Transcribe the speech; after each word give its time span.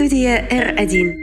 Студия 0.00 0.48
R1. 0.48 1.14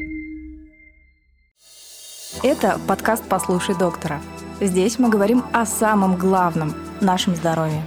Это 2.43 2.79
подкаст 2.88 3.23
«Послушай 3.27 3.75
доктора». 3.75 4.21
Здесь 4.61 5.00
мы 5.00 5.09
говорим 5.09 5.43
о 5.51 5.65
самом 5.65 6.15
главном– 6.15 6.76
нашем 7.02 7.36
здоровье. 7.36 7.84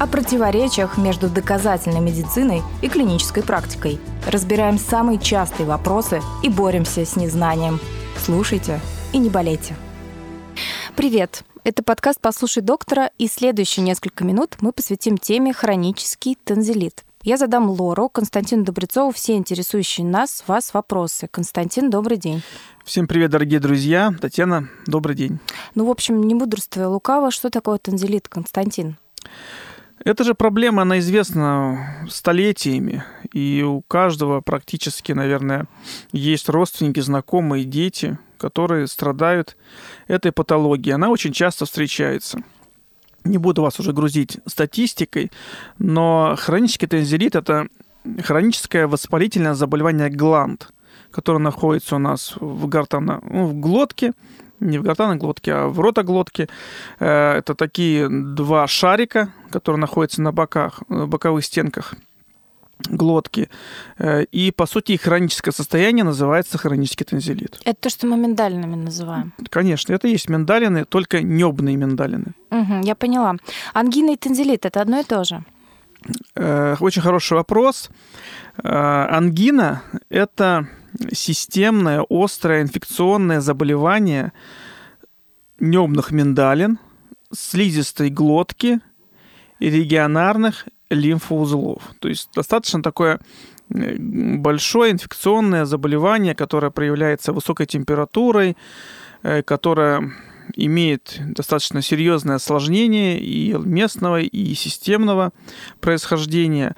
О 0.00 0.08
противоречиях 0.08 0.98
между 0.98 1.28
доказательной 1.30 2.00
медициной 2.00 2.62
и 2.82 2.88
клинической 2.88 3.44
практикой. 3.44 4.00
Разбираем 4.26 4.76
самые 4.76 5.20
частые 5.20 5.68
вопросы 5.68 6.20
и 6.42 6.48
боремся 6.48 7.06
с 7.06 7.14
незнанием. 7.14 7.78
Слушайте 8.18 8.80
и 9.12 9.18
не 9.18 9.30
болейте. 9.30 9.76
Привет! 10.96 11.44
Это 11.62 11.84
подкаст 11.84 12.20
«Послушай 12.20 12.64
доктора», 12.64 13.12
и 13.18 13.28
следующие 13.28 13.86
несколько 13.86 14.24
минут 14.24 14.56
мы 14.58 14.72
посвятим 14.72 15.16
теме 15.16 15.52
«Хронический 15.52 16.36
танзелит». 16.42 17.04
Я 17.26 17.38
задам 17.38 17.70
Лору, 17.70 18.10
Константину 18.10 18.64
Добрецову 18.64 19.10
все 19.10 19.36
интересующие 19.36 20.06
нас, 20.06 20.44
вас 20.46 20.74
вопросы. 20.74 21.26
Константин, 21.26 21.88
добрый 21.88 22.18
день. 22.18 22.42
Всем 22.84 23.06
привет, 23.06 23.30
дорогие 23.30 23.60
друзья. 23.60 24.14
Татьяна, 24.20 24.68
добрый 24.86 25.16
день. 25.16 25.38
Ну, 25.74 25.86
в 25.86 25.90
общем, 25.90 26.22
не 26.22 26.34
мудрствуя 26.34 26.86
лукаво, 26.86 27.30
что 27.30 27.48
такое 27.48 27.78
танзелит, 27.78 28.28
Константин? 28.28 28.98
Это 30.04 30.22
же 30.22 30.34
проблема, 30.34 30.82
она 30.82 30.98
известна 30.98 32.06
столетиями, 32.10 33.02
и 33.32 33.62
у 33.66 33.80
каждого 33.80 34.42
практически, 34.42 35.12
наверное, 35.12 35.66
есть 36.12 36.50
родственники, 36.50 37.00
знакомые, 37.00 37.64
дети, 37.64 38.18
которые 38.36 38.86
страдают 38.86 39.56
этой 40.08 40.30
патологией. 40.30 40.94
Она 40.94 41.08
очень 41.08 41.32
часто 41.32 41.64
встречается. 41.64 42.44
Не 43.24 43.38
буду 43.38 43.62
вас 43.62 43.80
уже 43.80 43.92
грузить 43.92 44.38
статистикой, 44.46 45.32
но 45.78 46.36
хронический 46.38 46.86
тензилит– 46.86 47.34
это 47.36 47.68
хроническое 48.22 48.86
воспалительное 48.86 49.54
заболевание 49.54 50.10
гланд, 50.10 50.68
которое 51.10 51.38
находится 51.38 51.96
у 51.96 51.98
нас 51.98 52.34
в, 52.38 52.66
гортано, 52.66 53.22
ну, 53.28 53.46
в 53.46 53.54
глотке, 53.54 54.12
не 54.60 54.78
в 54.78 54.82
гортанной 54.82 55.16
глотке, 55.16 55.52
а 55.54 55.68
в 55.68 55.80
ротоглотке. 55.80 56.48
Э, 57.00 57.38
это 57.38 57.54
такие 57.54 58.08
два 58.08 58.66
шарика, 58.66 59.32
которые 59.50 59.80
находятся 59.80 60.22
на 60.22 60.32
боках, 60.32 60.82
на 60.88 61.06
боковых 61.06 61.44
стенках 61.44 61.94
глотки. 62.78 63.48
Э, 63.98 64.24
и, 64.24 64.50
по 64.50 64.66
сути, 64.66 64.92
их 64.92 65.02
хроническое 65.02 65.52
состояние 65.52 66.04
называется 66.04 66.58
хронический 66.58 67.04
тензилит. 67.04 67.60
Это 67.64 67.80
то, 67.80 67.90
что 67.90 68.06
мы 68.06 68.16
миндалинами 68.16 68.76
называем. 68.76 69.32
Конечно, 69.50 69.92
это 69.94 70.08
есть 70.08 70.28
миндалины, 70.28 70.84
только 70.84 71.22
небные 71.22 71.76
миндалины. 71.76 72.34
Угу, 72.50 72.80
я 72.84 72.94
поняла. 72.94 73.36
Ангина 73.72 74.12
и 74.12 74.16
тензилит– 74.16 74.64
это 74.66 74.80
одно 74.80 75.00
и 75.00 75.04
то 75.04 75.24
же? 75.24 75.44
Э, 76.36 76.76
очень 76.80 77.02
хороший 77.02 77.34
вопрос. 77.34 77.90
Ангина– 78.62 79.82
это 80.10 80.68
системное, 81.12 82.04
острое 82.08 82.62
инфекционное 82.62 83.40
заболевание 83.40 84.32
небных 85.58 86.12
миндалин, 86.12 86.78
слизистой 87.32 88.10
глотки 88.10 88.68
и 88.68 88.80
регионарных 89.70 90.66
лимфоузлов. 90.90 91.82
То 92.00 92.08
есть 92.08 92.30
достаточно 92.34 92.82
такое 92.82 93.20
э, 93.70 93.96
большое 93.98 94.92
инфекционное 94.92 95.64
заболевание, 95.64 96.34
которое 96.34 96.70
проявляется 96.70 97.32
высокой 97.32 97.66
температурой, 97.66 98.56
э, 99.22 99.42
которое 99.42 100.12
имеет 100.56 101.20
достаточно 101.20 101.82
серьезное 101.82 102.36
осложнение 102.36 103.18
и 103.18 103.54
местного, 103.54 104.20
и 104.20 104.54
системного 104.54 105.32
происхождения. 105.80 106.76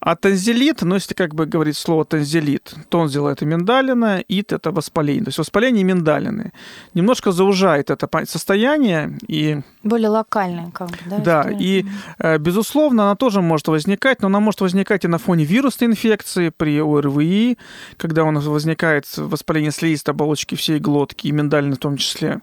А 0.00 0.16
танзелит, 0.16 0.80
ну, 0.80 0.94
если 0.94 1.12
как 1.12 1.34
бы 1.34 1.44
говорить 1.44 1.76
слово 1.76 2.06
танзелит, 2.06 2.74
тонзил– 2.88 3.26
это 3.28 3.44
миндалина, 3.44 4.24
ит– 4.28 4.52
это 4.52 4.72
воспаление. 4.72 5.24
То 5.24 5.28
есть 5.28 5.38
воспаление 5.38 5.84
миндалины. 5.84 6.52
Немножко 6.94 7.32
заужает 7.32 7.90
это 7.90 8.08
состояние 8.24 9.18
и... 9.28 9.60
Более 9.82 10.08
локальное, 10.08 10.70
как 10.70 10.88
бы, 10.88 10.96
да? 11.04 11.18
Да, 11.18 11.40
история? 11.42 11.58
и, 11.60 11.86
э, 12.18 12.38
безусловно, 12.38 13.02
она 13.04 13.14
тоже 13.14 13.42
может 13.42 13.68
возникать, 13.68 14.22
но 14.22 14.28
она 14.28 14.40
может 14.40 14.62
возникать 14.62 15.04
и 15.04 15.08
на 15.08 15.18
фоне 15.18 15.44
вирусной 15.44 15.90
инфекции 15.90 16.50
при 16.56 16.80
ОРВИ, 16.80 17.58
когда 17.98 18.24
у 18.24 18.30
нас 18.30 18.46
возникает 18.46 19.04
воспаление 19.18 19.70
слизистой 19.70 20.14
оболочки 20.14 20.54
всей 20.54 20.78
глотки, 20.78 21.26
и 21.26 21.32
миндалины 21.32 21.74
в 21.74 21.78
том 21.78 21.98
числе. 21.98 22.40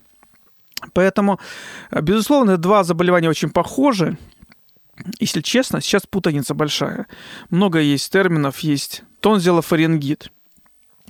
Поэтому, 0.93 1.39
э, 1.89 2.01
безусловно, 2.01 2.57
два 2.57 2.83
заболевания 2.83 3.29
очень 3.29 3.49
похожи, 3.49 4.15
если 5.19 5.41
честно, 5.41 5.81
сейчас 5.81 6.05
путаница 6.07 6.53
большая. 6.53 7.07
Много 7.49 7.79
есть 7.79 8.11
терминов, 8.11 8.59
есть 8.59 9.03
тонзилофарингит, 9.19 10.31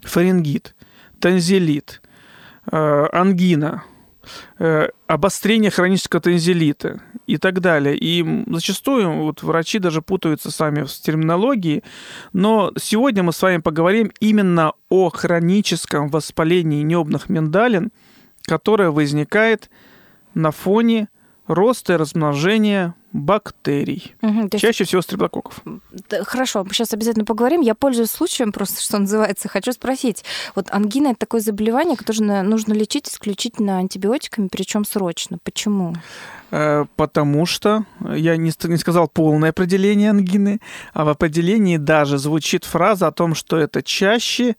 фарингит, 0.04 0.76
танзелит, 1.20 2.02
э, 2.72 3.06
ангина, 3.12 3.84
э, 4.60 4.90
обострение 5.08 5.72
хронического 5.72 6.22
танзелита 6.22 7.02
и 7.26 7.38
так 7.38 7.60
далее. 7.60 7.98
И 7.98 8.44
зачастую 8.48 9.24
вот 9.24 9.44
врачи 9.44 9.80
даже 9.80 10.02
путаются 10.02 10.52
сами 10.52 10.84
в 10.84 10.92
терминологии, 10.92 11.84
но 12.34 12.72
сегодня 12.80 13.24
мы 13.24 13.34
с 13.34 13.42
вами 13.42 13.58
поговорим 13.58 14.12
именно 14.20 14.74
о 14.90 15.10
хроническом 15.10 16.10
воспалении 16.10 16.84
небных 16.84 17.30
миндалин, 17.30 17.92
которое 18.44 18.92
возникает 18.92 19.70
на 20.34 20.52
фоне 20.52 21.10
роста 21.48 21.94
и 21.94 21.98
размножения 21.98 22.96
бактерий. 23.18 24.16
Угу, 24.22 24.50
Чаще 24.58 24.84
всего 24.84 25.02
стрептококков. 25.02 25.62
Хорошо, 26.24 26.64
мы 26.64 26.74
сейчас 26.74 26.94
обязательно 26.94 27.26
поговорим. 27.26 27.62
Я 27.62 27.76
пользуюсь 27.76 28.12
случаем, 28.12 28.52
просто 28.52 28.82
что 28.82 29.00
называется. 29.00 29.50
Хочу 29.50 29.72
спросить. 29.72 30.24
Вот 30.56 30.68
ангина– 30.72 31.08
это 31.10 31.20
такое 31.20 31.42
заболевание, 31.42 31.98
которое 31.98 32.44
нужно 32.44 32.74
лечить 32.74 33.10
исключительно 33.10 33.80
антибиотиками, 33.80 34.48
причем 34.50 34.86
срочно. 34.86 35.40
Почему? 35.44 35.96
Э, 36.52 36.86
потому 36.96 37.46
что 37.46 37.86
я 38.00 38.38
не, 38.38 38.52
не 38.64 38.78
сказал 38.78 39.08
полное 39.08 39.50
определение 39.50 40.12
ангины, 40.12 40.60
а 40.94 41.04
в 41.04 41.10
определении 41.10 41.78
даже 41.78 42.18
звучит 42.18 42.66
фраза 42.66 43.08
о 43.08 43.12
том, 43.12 43.36
что 43.36 43.58
это 43.58 43.82
чаще 43.82 44.56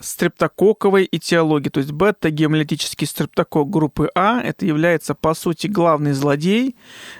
стрептококковой 0.00 1.08
этиологии, 1.10 1.68
то 1.68 1.78
есть 1.78 1.92
бета-гемолитический 1.92 3.06
стрептокок 3.06 3.68
группы 3.70 4.10
А, 4.14 4.40
это 4.40 4.66
является, 4.66 5.14
по 5.14 5.34
сути, 5.34 5.66
главный 5.66 6.12
злодей, 6.12 6.74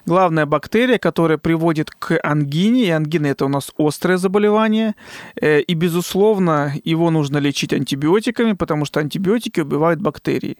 главная 0.06 0.46
бактерия, 0.46 0.98
которая 0.98 1.38
приводит 1.38 1.90
к 1.90 2.18
ангине, 2.22 2.86
и 2.86 2.90
ангина 2.90 3.26
это 3.26 3.44
у 3.44 3.48
нас 3.48 3.70
острое 3.78 4.16
заболевание, 4.16 4.94
э, 5.40 5.60
и, 5.60 5.74
безусловно, 5.74 6.74
его 6.84 7.10
нужно 7.10 7.38
лечить 7.38 7.72
антибиотиками, 7.72 8.52
потому 8.52 8.84
что 8.84 9.00
антибиотики 9.00 9.60
убивают 9.60 10.00
бактерии. 10.00 10.56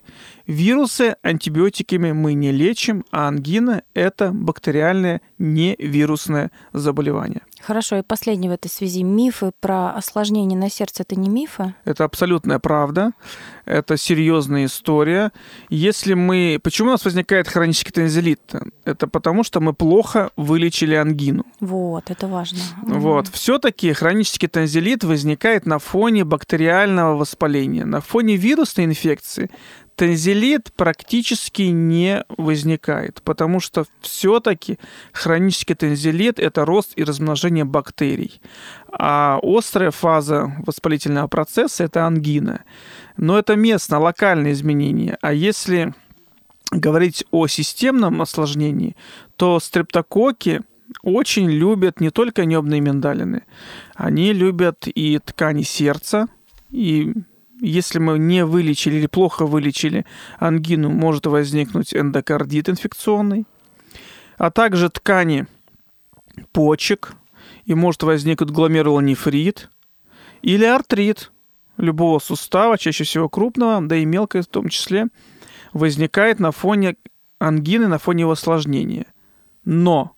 Вирусы 0.47 1.17
антибиотиками 1.23 2.13
мы 2.13 2.35
не 2.35 2.53
лечим, 2.53 3.05
а 3.11 3.29
ангина– 3.29 3.83
это 3.95 4.31
бактериальное 4.33 5.21
невирусное 5.39 6.51
заболевание. 6.73 7.43
Хорошо, 7.63 7.97
и 7.97 8.03
последний 8.03 8.49
в 8.49 8.53
этой 8.53 8.69
связи. 8.69 9.03
Мифы 9.03 9.53
про 9.61 9.91
осложнение 9.91 10.59
на 10.59 10.71
сердце– 10.71 11.03
это 11.09 11.19
не 11.19 11.29
мифы? 11.29 11.75
Это 11.85 12.05
абсолютная 12.05 12.59
правда. 12.59 13.13
Это 13.65 13.97
серьезная 13.97 14.65
история. 14.65 15.31
Если 15.69 16.15
мы... 16.15 16.59
Почему 16.63 16.89
у 16.89 16.93
нас 16.93 17.05
возникает 17.05 17.49
хронический 17.49 17.93
тензилит? 17.93 18.41
Это 18.85 19.07
потому, 19.07 19.45
что 19.45 19.61
мы 19.61 19.75
плохо 19.75 20.31
вылечили 20.37 20.95
ангину. 20.95 21.45
Вот, 21.61 22.11
это 22.11 22.27
важно. 22.27 22.61
Вот. 22.83 23.27
Mm. 23.27 23.31
Все-таки 23.33 23.93
хронический 23.93 24.49
тензилит 24.49 25.05
возникает 25.05 25.67
на 25.67 25.79
фоне 25.79 26.25
бактериального 26.25 27.17
воспаления. 27.17 27.85
На 27.85 28.01
фоне 28.01 28.37
вирусной 28.37 28.87
инфекции 28.87 29.51
Танзелит 30.01 30.73
практически 30.77 31.61
не 31.61 32.25
возникает, 32.39 33.21
потому 33.23 33.61
что 33.61 33.85
все-таки 34.01 34.79
хронический 35.13 35.75
танзелит– 35.75 36.39
это 36.41 36.65
рост 36.65 36.95
и 36.97 37.05
размножение 37.05 37.67
бактерий. 37.67 38.41
А 38.91 39.39
острая 39.43 39.91
фаза 39.91 40.55
воспалительного 40.65 41.29
процесса– 41.29 41.85
это 41.85 42.07
ангина. 42.07 42.63
Но 43.19 43.39
это 43.39 43.57
местно, 43.57 43.99
локальные 43.99 44.55
изменения. 44.55 45.19
А 45.21 45.35
если 45.35 45.93
говорить 46.71 47.27
о 47.31 47.47
системном 47.47 48.23
осложнении, 48.23 48.97
то 49.37 49.61
стрептококи 49.61 50.63
очень 51.03 51.51
любят 51.51 52.01
не 52.01 52.09
только 52.09 52.47
небные 52.47 52.81
миндалины, 52.81 53.43
они 53.97 54.33
любят 54.33 54.87
и 54.87 55.19
ткани 55.19 55.61
сердца, 55.61 56.29
и 56.71 57.13
если 57.61 57.99
мы 57.99 58.19
не 58.19 58.45
вылечили 58.45 58.97
или 58.97 59.07
плохо 59.07 59.47
вылечили 59.47 60.07
ангину, 60.39 60.91
может 60.91 61.27
возникнуть 61.27 61.95
эндокардит 61.95 62.69
инфекционный, 62.69 63.47
а 64.39 64.51
также 64.51 64.89
ткани 64.89 65.47
почек, 66.53 67.15
и 67.65 67.75
может 67.75 68.03
возникнуть 68.03 68.51
гломерулонефрит 68.51 69.71
или 70.43 70.65
артрит 70.65 71.31
любого 71.77 72.19
сустава, 72.19 72.79
чаще 72.79 73.05
всего 73.05 73.29
крупного, 73.29 73.81
да 73.81 73.97
и 73.97 74.05
мелкого 74.05 74.43
в 74.43 74.47
том 74.47 74.69
числе, 74.69 75.07
возникает 75.73 76.41
на 76.41 76.53
фоне 76.53 76.97
ангины, 77.39 77.87
на 77.87 77.99
фоне 77.99 78.23
его 78.23 78.33
осложнения. 78.33 79.07
Но 79.65 80.17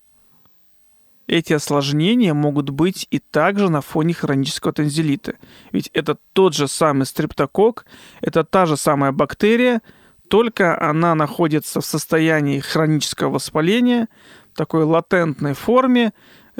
эти 1.27 1.53
осложнения 1.53 2.33
могут 2.33 2.69
быть 2.69 3.07
и 3.11 3.19
также 3.19 3.69
на 3.69 3.81
фоне 3.81 4.13
хронического 4.13 4.73
танзелита. 4.73 5.35
Ведь 5.71 5.89
это 5.93 6.17
тот 6.33 6.53
же 6.53 6.67
самый 6.67 7.05
стрептокок, 7.05 7.85
это 8.21 8.43
та 8.43 8.65
же 8.65 8.77
самая 8.77 9.11
бактерия, 9.11 9.81
только 10.27 10.79
она 10.81 11.15
находится 11.15 11.81
в 11.81 11.85
состоянии 11.85 12.59
хронического 12.59 13.29
воспаления, 13.29 14.07
в 14.53 14.57
такой 14.57 14.83
латентной 14.83 15.53
форме, 15.53 16.13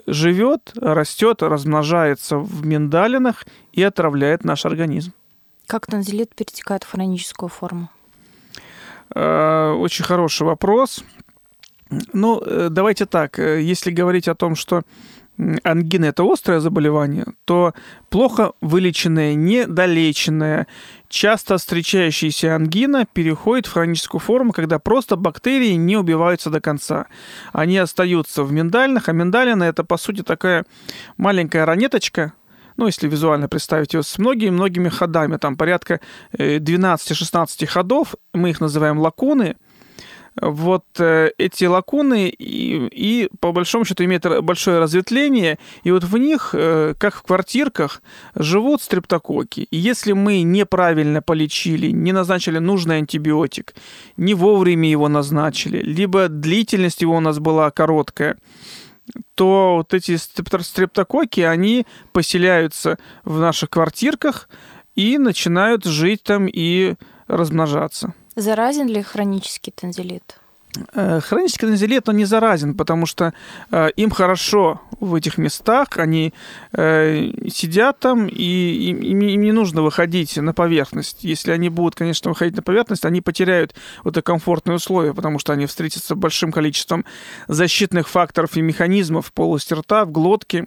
живет, 0.07 0.71
растет, 0.75 1.44
размножается 1.44 2.38
в 2.38 2.65
миндалинах 2.65 3.45
и 3.71 3.83
отравляет 3.83 4.44
наш 4.44 4.65
организм. 4.65 5.13
Как 5.68 5.88
танзелит 5.88 6.36
перетекает 6.36 6.83
в 6.83 6.92
хроническую 6.92 7.50
форму? 7.50 7.89
Э, 9.15 9.71
очень 9.71 10.06
хороший 10.06 10.44
вопрос. 10.44 11.04
Ну, 12.13 12.42
э, 12.45 12.69
давайте 12.69 13.06
так. 13.06 13.40
Э, 13.40 13.62
если 13.62 13.92
говорить 13.92 14.28
о 14.28 14.36
том, 14.36 14.56
что 14.56 14.84
ангина– 15.63 16.06
это 16.07 16.24
острое 16.24 16.60
заболевание, 16.60 17.25
то 17.45 17.74
плохо 18.10 18.51
вылеченная, 18.62 19.34
недолеченная, 19.34 20.68
часто 21.10 21.57
встречающаяся 21.57 22.56
ангина 22.56 23.06
переходит 23.12 23.66
в 23.66 23.74
хроническую 23.74 24.22
форму, 24.22 24.51
когда 24.51 24.78
просто 24.80 25.16
бактерии 25.16 25.74
не 25.74 25.98
убиваются 25.98 26.50
до 26.50 26.62
конца. 26.62 27.07
Они 27.51 27.78
остаются 27.78 28.44
в 28.44 28.51
миндальных, 28.51 29.10
а 29.10 29.13
миндалина– 29.13 29.63
это, 29.66 29.84
по 29.84 29.98
сути, 29.98 30.22
такая 30.22 30.66
маленькая 31.18 31.66
ранеточка, 31.66 32.34
ну, 32.75 32.88
если 32.88 33.07
визуально 33.07 33.48
представить 33.48 33.94
ее, 33.94 34.01
с 34.01 34.18
многими-многими 34.18 34.89
ходами, 34.89 35.38
там 35.38 35.57
порядка 35.57 36.00
12-16 36.36 37.68
ходов, 37.68 38.16
мы 38.34 38.50
их 38.50 38.62
называем 38.62 39.00
лакуны– 39.00 39.56
вот 40.42 40.86
э, 41.00 41.32
эти 41.38 41.66
лакуны 41.66 42.30
и, 42.30 42.88
и 42.88 43.30
по 43.40 43.52
большому 43.52 43.86
счету 43.86 44.04
имеют 44.04 44.26
большое 44.42 44.80
разветвление, 44.80 45.60
и 45.84 45.92
вот 45.92 46.04
в 46.04 46.18
них, 46.18 46.52
э, 46.54 46.96
как 46.98 47.16
в 47.16 47.24
квартирках, 47.24 48.02
живут 48.36 48.82
стрептококи. 48.82 49.68
И 49.70 49.78
если 49.78 50.14
мы 50.14 50.42
неправильно 50.42 51.22
полечили, 51.22 51.92
не 51.92 52.12
назначили 52.12 52.58
нужный 52.58 52.98
антибиотик, 52.98 53.76
не 54.18 54.34
вовремя 54.34 54.90
его 54.90 55.08
назначили, 55.08 55.82
либо 55.82 56.28
длительность 56.30 57.02
его 57.02 57.18
у 57.18 57.20
нас 57.20 57.40
была 57.40 57.70
короткая, 57.72 58.38
то 59.36 59.76
вот 59.78 59.94
эти 59.94 60.16
стрептококи, 60.16 61.42
они 61.42 61.86
поселяются 62.12 62.98
в 63.24 63.40
наших 63.40 63.70
квартирках 63.70 64.50
и 64.96 65.18
начинают 65.18 65.86
жить 65.86 66.24
там 66.24 66.48
и 66.48 66.96
размножаться. 67.28 68.14
Заразен 68.36 68.88
ли 68.88 69.02
хронический 69.02 69.72
танзелит? 69.72 70.40
Э, 70.94 71.20
хронический 71.20 71.68
танзелит, 71.68 72.10
он 72.10 72.18
не 72.18 72.26
заразен, 72.26 72.74
потому 72.74 73.06
что 73.06 73.34
э, 73.72 73.90
им 73.96 74.10
хорошо 74.10 74.82
в 75.00 75.14
этих 75.14 75.38
местах, 75.38 75.98
они 75.98 76.34
э, 76.72 77.32
сидят 77.50 78.00
там, 78.00 78.28
и 78.28 78.90
им, 78.90 79.22
им 79.22 79.42
не 79.42 79.52
нужно 79.52 79.84
выходить 79.84 80.36
на 80.38 80.54
поверхность. 80.54 81.24
Если 81.24 81.52
они 81.52 81.70
будут, 81.70 81.96
конечно, 81.96 82.30
выходить 82.30 82.56
на 82.56 82.64
поверхность, 82.64 83.06
они 83.06 83.22
потеряют 83.22 83.76
вот 84.04 84.18
это 84.18 84.24
комфортные 84.24 84.76
условия, 84.76 85.14
потому 85.14 85.38
что 85.38 85.54
они 85.54 85.68
встретятся 85.68 86.16
большим 86.16 86.52
количеством 86.52 87.06
защитных 87.48 88.10
факторов 88.10 88.58
и 88.58 88.62
механизмов 88.62 89.28
в 89.28 89.34
полости 89.34 89.74
рта, 89.74 90.06
в 90.06 90.12
глотке, 90.12 90.66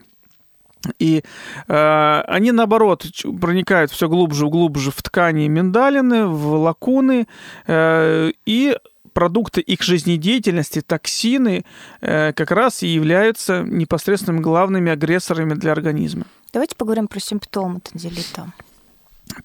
и 0.98 1.22
э, 1.68 2.22
они, 2.26 2.52
наоборот, 2.52 3.06
проникают 3.40 3.90
все 3.90 4.08
глубже 4.08 4.46
и 4.46 4.50
глубже 4.50 4.90
в 4.90 5.02
ткани 5.02 5.48
миндалины, 5.48 6.26
в 6.26 6.54
лакуны, 6.54 7.26
э, 7.66 8.32
и 8.44 8.76
продукты 9.12 9.62
их 9.62 9.82
жизнедеятельности, 9.82 10.82
токсины, 10.82 11.64
э, 12.02 12.32
как 12.32 12.50
раз 12.50 12.82
и 12.82 12.88
являются 12.88 13.62
непосредственными 13.62 14.42
главными 14.42 14.92
агрессорами 14.92 15.54
для 15.54 15.72
организма. 15.72 16.26
Давайте 16.52 16.76
поговорим 16.76 17.08
про 17.08 17.20
симптомы 17.20 17.80
танзелита. 17.80 18.52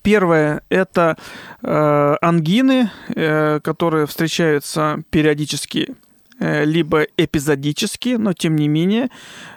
Первое– 0.01 0.61
это 0.69 1.17
э, 1.61 2.15
ангины, 2.21 2.91
э, 3.15 3.59
которые 3.61 4.05
встречаются 4.05 5.03
периодически 5.09 5.95
либо 6.41 7.05
эпизодически, 7.17 8.15
но 8.17 8.33
тем 8.33 8.55
не 8.55 8.67
менее, 8.67 9.09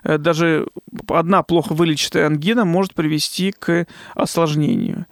э, 0.03 0.19
даже 0.19 0.69
одна 1.09 1.43
плохо 1.43 1.73
вылеченная 1.73 2.27
ангина 2.27 2.67
может 2.67 2.95
привести 2.95 3.53
к 3.53 3.87
осложнению. 4.15 5.07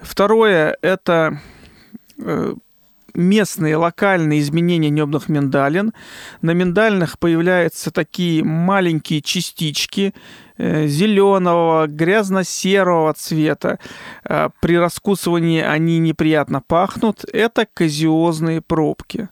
Второе– 0.00 0.78
это 0.82 1.38
э, 2.18 2.54
местные 3.12 3.76
локальные 3.76 4.40
изменения 4.40 4.88
небных 4.88 5.28
миндалин. 5.28 5.92
На 6.40 6.52
миндалинах 6.52 7.18
появляются 7.18 7.90
такие 7.90 8.42
маленькие 8.42 9.20
частички 9.20 10.14
зеленого, 10.58 11.86
грязно-серого 11.86 13.12
цвета. 13.14 13.78
При 14.24 14.76
раскусывании 14.76 15.62
они 15.62 15.98
неприятно 16.00 16.60
пахнут. 16.60 17.24
Это 17.32 17.64
казиозные 17.72 18.60
пробки. 18.60 19.28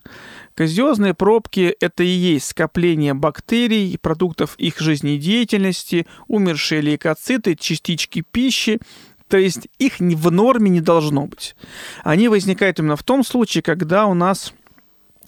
Казиозные 0.57 1.13
пробки– 1.13 1.75
это 1.81 2.01
и 2.01 2.07
есть 2.07 2.47
скопление 2.47 3.13
бактерий, 3.13 3.95
продуктов 4.01 4.55
их 4.57 4.79
жизнедеятельности, 4.79 6.07
умершие 6.27 6.81
лейкоциты, 6.81 7.53
частички 7.55 8.23
пищи, 8.31 8.79
то 9.27 9.37
есть 9.37 9.67
их 9.77 9.99
в 9.99 10.31
норме 10.31 10.71
не 10.71 10.81
должно 10.81 11.27
быть. 11.27 11.55
Они 12.03 12.27
возникают 12.27 12.79
именно 12.79 12.95
в 12.95 13.03
том 13.03 13.23
случае, 13.23 13.61
когда 13.61 14.07
у 14.07 14.15
нас 14.15 14.55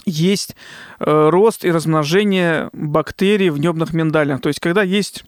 есть 0.04 0.56
э, 1.00 1.30
рост 1.30 1.64
и 1.64 1.70
размножение 1.70 2.72
бактерий 2.74 3.52
в 3.52 3.60
небных 3.60 3.94
миндалях, 3.94 4.42
то 4.42 4.48
есть 4.48 4.60
когда 4.60 4.82
есть 4.82 5.26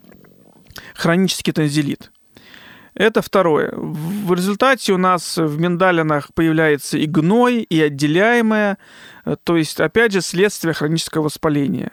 хронический 0.96 1.52
танзелит. 1.52 2.10
Это 2.94 3.22
второе. 3.22 3.72
В 3.74 4.34
результате 4.34 4.92
у 4.92 4.98
нас 4.98 5.38
в 5.38 5.58
миндалинах 5.58 6.34
появляется 6.34 6.98
и 6.98 7.06
гной, 7.06 7.62
и 7.62 7.80
отделяемое, 7.80 8.76
то 9.44 9.56
есть, 9.56 9.80
опять 9.80 10.12
же, 10.12 10.20
следствие 10.20 10.74
хронического 10.74 11.24
воспаления. 11.24 11.92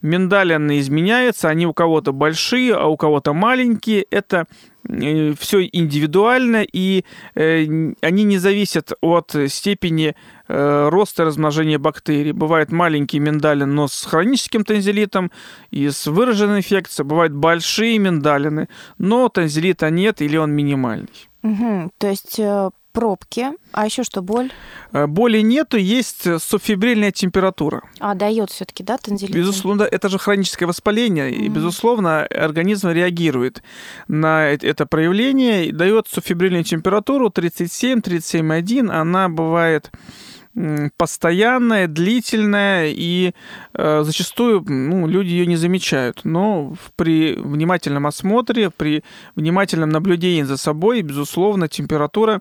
Миндалины 0.00 0.78
изменяются, 0.78 1.48
они 1.48 1.66
у 1.66 1.74
кого-то 1.74 2.12
большие, 2.12 2.74
а 2.74 2.86
у 2.86 2.96
кого-то 2.96 3.32
маленькие. 3.32 4.06
Это 4.10 4.46
э, 4.88 5.34
все 5.38 5.68
индивидуально, 5.72 6.62
и 6.62 7.04
э, 7.34 7.66
они 8.00 8.24
не 8.24 8.38
зависят 8.38 8.92
от 9.00 9.34
степени 9.48 10.14
роста 10.46 11.24
и 11.24 11.26
размножения 11.26 11.78
бактерий. 11.78 12.32
Бывает 12.32 12.72
маленький 12.72 13.18
миндалин, 13.18 13.74
но 13.74 13.86
с 13.86 14.06
хроническим 14.06 14.64
танзелитом 14.64 15.30
и 15.70 15.90
с 15.90 16.06
выраженной 16.06 16.58
инфекцией. 16.58 17.06
Бывают 17.06 17.34
большие 17.34 17.98
миндалины, 17.98 18.68
но 18.96 19.28
танзелита 19.28 19.90
нет 19.90 20.22
или 20.22 20.38
он 20.38 20.52
минимальный. 20.52 21.28
Угу, 21.42 21.90
то 21.98 22.08
есть 22.08 22.40
пробки. 22.98 23.46
А 23.72 23.86
еще 23.86 24.02
что, 24.02 24.22
боль? 24.22 24.50
Э, 24.92 25.06
боли 25.06 25.40
нету, 25.40 25.76
есть 25.76 26.26
субфибрильная 26.42 27.12
температура. 27.12 27.82
А, 28.00 28.14
дает 28.14 28.50
все-таки, 28.50 28.82
да, 28.82 28.98
танзелит? 28.98 29.34
Безусловно, 29.34 29.84
это 29.84 30.08
же 30.08 30.18
хроническое 30.18 30.66
воспаление, 30.66 31.30
mm-hmm. 31.30 31.46
и, 31.46 31.48
безусловно, 31.48 32.26
организм 32.26 32.88
реагирует 32.88 33.62
на 34.08 34.48
это 34.48 34.84
проявление 34.86 35.66
и 35.66 35.72
дает 35.72 36.08
субфибрильную 36.08 36.64
температуру 36.64 37.28
37-37,1. 37.28 38.90
Она 38.90 39.28
бывает 39.28 39.92
постоянная, 40.96 41.86
длительная, 41.86 42.88
и 42.88 43.32
э, 43.74 44.02
зачастую 44.02 44.64
ну, 44.66 45.06
люди 45.06 45.28
ее 45.28 45.46
не 45.46 45.56
замечают. 45.56 46.22
Но 46.24 46.74
при 46.96 47.34
внимательном 47.34 48.06
осмотре, 48.06 48.70
при 48.70 49.04
внимательном 49.36 49.90
наблюдении 49.90 50.42
за 50.42 50.56
собой, 50.56 51.02
безусловно, 51.02 51.68
температура 51.68 52.40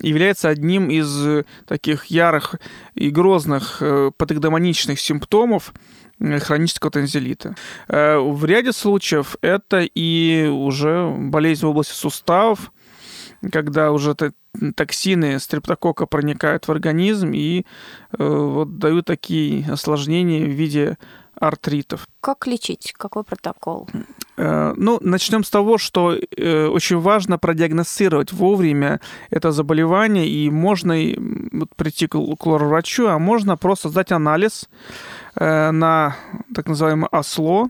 является 0.00 0.48
одним 0.48 0.90
из 0.90 1.44
таких 1.66 2.06
ярых 2.06 2.56
и 2.94 3.10
грозных 3.10 3.78
э, 3.80 4.10
патогномоничных 4.16 5.00
симптомов 5.00 5.72
э, 6.20 6.38
хронического 6.38 6.90
танзелита. 6.90 7.54
Э, 7.88 8.18
в 8.18 8.44
ряде 8.44 8.72
случаев 8.72 9.36
это 9.40 9.80
и 9.80 10.46
уже 10.46 11.10
болезнь 11.10 11.64
в 11.64 11.70
области 11.70 11.92
суставов, 11.92 12.72
когда 13.52 13.92
уже 13.92 14.16
токсины 14.74 15.38
стрептокока 15.38 16.06
проникают 16.06 16.66
в 16.66 16.72
организм 16.72 17.32
и 17.32 17.64
вот 18.10 18.78
дают 18.78 19.06
такие 19.06 19.70
осложнения 19.70 20.44
в 20.44 20.50
виде 20.50 20.98
артритов. 21.38 22.08
Как 22.20 22.48
лечить? 22.48 22.92
Какой 22.96 23.22
протокол? 23.22 23.88
Э, 24.38 24.72
ну, 24.76 24.98
начнем 25.00 25.42
с 25.42 25.50
того, 25.50 25.78
что 25.78 26.14
э, 26.14 26.66
очень 26.66 26.98
важно 26.98 27.38
продиагностировать 27.38 28.32
вовремя 28.32 29.00
это 29.30 29.50
заболевание, 29.50 30.28
и 30.28 30.48
можно 30.48 30.94
прийти 31.76 32.06
к 32.06 32.14
лор-врачу, 32.14 33.08
а 33.08 33.18
можно 33.18 33.56
просто 33.56 33.88
сдать 33.88 34.12
анализ 34.12 34.68
э, 35.34 35.72
на 35.72 36.16
так 36.54 36.68
называемое 36.68 37.08
осло, 37.10 37.68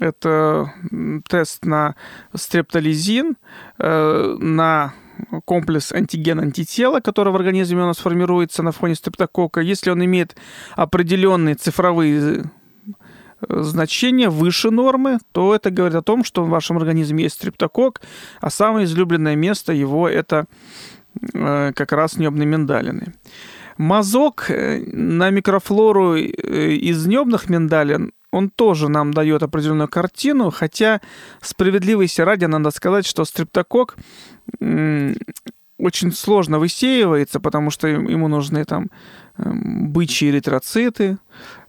это 0.00 0.72
тест 1.28 1.64
на 1.64 1.94
стрептолизин, 2.34 3.36
на 3.78 4.94
комплекс 5.44 5.92
антиген-антитела, 5.92 7.00
который 7.00 7.32
в 7.32 7.36
организме 7.36 7.82
у 7.82 7.86
нас 7.86 7.98
формируется 7.98 8.62
на 8.62 8.72
фоне 8.72 8.94
стрептокока. 8.94 9.60
Если 9.60 9.90
он 9.90 10.04
имеет 10.04 10.36
определенные 10.76 11.56
цифровые 11.56 12.44
значение 13.48 14.28
выше 14.28 14.70
нормы, 14.70 15.18
то 15.32 15.54
это 15.54 15.70
говорит 15.70 15.96
о 15.96 16.02
том, 16.02 16.24
что 16.24 16.44
в 16.44 16.48
вашем 16.48 16.76
организме 16.76 17.24
есть 17.24 17.36
стрептокок, 17.36 18.02
а 18.40 18.50
самое 18.50 18.84
излюбленное 18.84 19.36
место 19.36 19.72
его 19.72 20.08
это 20.08 20.46
э, 21.34 21.72
как 21.74 21.92
раз 21.92 22.16
небные 22.16 22.46
миндалины. 22.46 23.14
Мазок 23.78 24.50
э, 24.50 24.82
на 24.92 25.30
микрофлору 25.30 26.16
э, 26.16 26.20
из 26.20 27.06
небных 27.06 27.48
миндалин 27.48 28.12
он 28.30 28.48
тоже 28.48 28.88
нам 28.88 29.12
дает 29.12 29.42
определенную 29.42 29.88
картину, 29.88 30.50
хотя 30.50 31.00
справедливости 31.42 32.22
ради 32.22 32.46
надо 32.46 32.70
сказать, 32.70 33.06
что 33.06 33.26
стрептокок 33.26 33.96
очень 35.78 36.12
сложно 36.12 36.58
высеивается, 36.58 37.40
потому 37.40 37.70
что 37.70 37.88
ему 37.88 38.28
нужны 38.28 38.64
там 38.64 38.90
эм, 39.36 39.90
бычьи 39.92 40.30
эритроциты, 40.30 41.18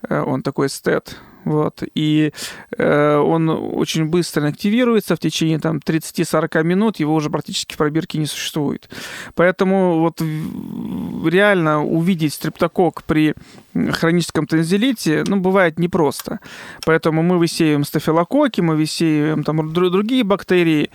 он 0.08 0.42
такой 0.42 0.70
стет, 0.70 1.18
вот, 1.46 1.84
и 1.94 2.32
э, 2.78 3.18
он 3.18 3.50
очень 3.50 4.06
быстро 4.06 4.48
активируется, 4.48 5.16
в 5.16 5.20
течение 5.20 5.60
там 5.60 5.78
30-40 5.78 6.64
минут 6.64 7.00
его 7.00 7.14
уже 7.14 7.30
практически 7.30 7.74
в 7.74 7.78
пробирке 7.78 8.18
не 8.18 8.26
существует. 8.26 8.90
Поэтому 9.36 10.00
вот 10.00 10.22
реально 11.26 11.84
увидеть 11.84 12.34
стрептокок 12.34 13.04
при 13.04 13.36
хроническом 13.92 14.48
танзелите, 14.48 15.24
ну, 15.28 15.38
бывает 15.38 15.80
непросто. 15.80 16.40
Поэтому 16.86 17.24
мы 17.24 17.38
высеиваем 17.38 17.84
стафилококки, 17.84 18.62
мы 18.62 18.76
высеиваем 18.76 19.44
там 19.44 19.74
другие 19.74 20.24
бактерии, 20.24 20.90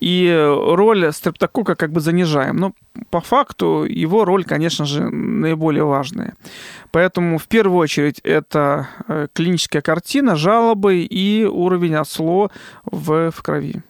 и 0.00 0.46
роль 0.48 1.12
стрептокока 1.12 1.76
как 1.76 1.92
бы 1.92 2.00
занижаем. 2.00 2.56
Но 2.56 2.72
по 3.10 3.20
факту 3.20 3.84
его 3.88 4.24
роль, 4.24 4.44
конечно 4.44 4.84
же, 4.84 5.08
наиболее 5.08 5.84
важная. 5.84 6.34
Поэтому 6.90 7.38
в 7.38 7.46
первую 7.48 7.78
очередь 7.78 8.20
это 8.20 8.88
э, 9.08 9.26
клиническая 9.32 9.82
картина, 9.94 10.34
жалобы 10.34 11.06
и 11.12 11.44
уровень 11.44 11.94
осло 11.94 12.50
в, 12.84 13.30
в 13.30 13.42
крови. 13.42 13.82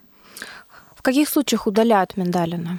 В 0.95 1.03
каких 1.03 1.29
случаях 1.29 1.67
удаляют 1.67 2.17
миндалины? 2.17 2.79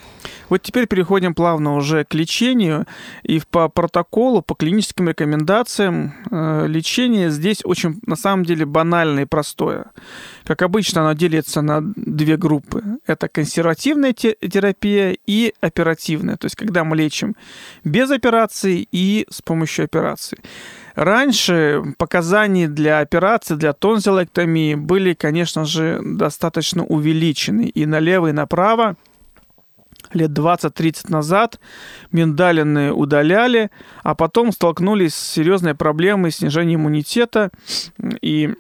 Вот 0.49 0.61
теперь 0.61 0.85
переходим 0.87 1.33
плавно 1.33 1.75
уже 1.75 2.03
к 2.03 2.13
лечению. 2.13 2.85
И 3.23 3.41
по 3.49 3.67
протоколу, 3.69 4.41
по 4.41 4.53
клиническим 4.55 5.09
рекомендациям 5.09 6.13
э, 6.31 6.67
лечение 6.67 7.31
здесь 7.31 7.61
очень, 7.63 7.99
на 8.07 8.15
самом 8.15 8.45
деле, 8.45 8.65
банальное 8.65 9.23
и 9.23 9.27
простое. 9.27 9.85
Как 10.43 10.61
обычно, 10.61 11.01
оно 11.01 11.13
делится 11.13 11.61
на 11.61 11.81
две 11.95 12.37
группы. 12.37 12.83
Это 13.07 13.27
консервативная 13.27 14.13
терапия 14.13 15.17
и 15.27 15.53
оперативная. 15.61 16.37
То 16.37 16.45
есть, 16.45 16.55
когда 16.55 16.83
мы 16.83 16.95
лечим 16.95 17.35
без 17.83 18.11
операции 18.11 18.87
и 18.91 19.25
с 19.29 19.41
помощью 19.41 19.85
операции. 19.85 20.37
Раньше 20.95 21.83
показания 21.97 22.67
для 22.67 22.99
операции, 22.99 23.55
для 23.55 23.73
тонзиллэктомии 23.73 24.75
были, 24.75 25.13
конечно 25.13 25.65
же, 25.65 25.99
достаточно 26.03 26.85
увеличены. 26.85 27.63
И 27.63 27.85
налево, 27.85 28.27
и 28.27 28.31
направо. 28.31 28.95
Лет 30.13 30.31
20-30 30.31 31.11
назад 31.11 31.59
миндалины 32.11 32.93
удаляли, 32.93 33.71
а 34.03 34.15
потом 34.15 34.53
столкнулись 34.53 35.13
с 35.13 35.33
серьезной 35.33 35.75
проблемой 35.75 36.31
снижения 36.31 36.75
иммунитета. 36.75 37.49
И 38.21 38.53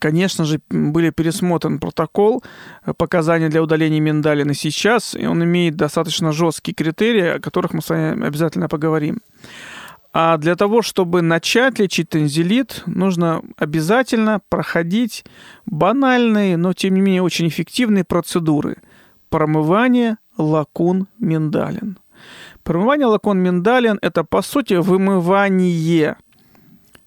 Конечно 0.00 0.44
же, 0.44 0.60
были 0.68 1.10
пересмотрен 1.10 1.80
протокол 1.80 2.44
показаний 2.96 3.48
для 3.48 3.62
удаления 3.62 3.98
миндалины 3.98 4.54
сейчас, 4.54 5.14
и 5.14 5.26
он 5.26 5.42
имеет 5.42 5.74
достаточно 5.74 6.32
жесткие 6.32 6.74
критерии, 6.74 7.36
о 7.36 7.40
которых 7.40 7.72
мы 7.72 7.80
с 7.80 7.88
вами 7.88 8.26
обязательно 8.26 8.68
поговорим. 8.68 9.20
А 10.12 10.36
для 10.38 10.56
того, 10.56 10.82
чтобы 10.82 11.22
начать 11.22 11.78
лечить 11.78 12.08
танзелит, 12.08 12.82
нужно 12.86 13.42
обязательно 13.56 14.40
проходить 14.48 15.24
банальные, 15.66 16.56
но 16.56 16.72
тем 16.72 16.94
не 16.94 17.00
менее 17.00 17.22
очень 17.22 17.48
эффективные 17.48 18.04
процедуры– 18.04 18.78
промывание 19.28 20.16
лакун 20.38 21.08
миндалин. 21.18 21.98
Промывание 22.62 23.06
лакун 23.06 23.38
миндалин– 23.38 23.98
это, 24.02 24.24
по 24.24 24.42
сути, 24.42 24.74
вымывание 24.74 26.16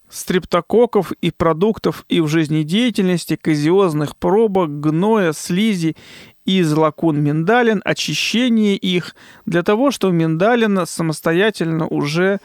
стрептококков 0.08 1.12
и 1.12 1.30
продуктов 1.30 2.04
и 2.08 2.20
в 2.20 2.28
жизнедеятельности, 2.28 3.36
казиозных 3.36 4.16
пробок, 4.16 4.80
гноя, 4.80 5.32
слизи 5.32 5.96
из 6.44 6.72
лакун 6.72 7.22
миндалин, 7.22 7.80
очищение 7.84 8.76
их 8.76 9.16
для 9.46 9.62
того, 9.62 9.90
чтобы 9.90 10.14
миндалина 10.14 10.84
самостоятельно 10.84 11.86
уже 11.86 12.40